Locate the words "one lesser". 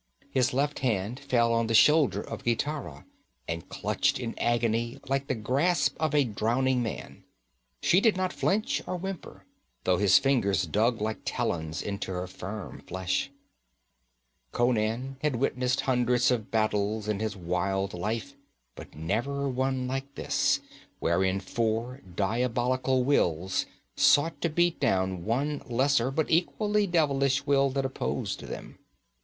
25.25-26.09